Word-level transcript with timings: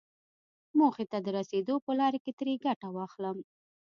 موخې 0.77 1.05
ته 1.11 1.17
د 1.25 1.27
رسېدو 1.37 1.75
په 1.85 1.91
لاره 1.99 2.19
کې 2.23 2.31
ترې 2.39 2.53
ګټه 2.65 2.87
واخلم. 2.97 3.37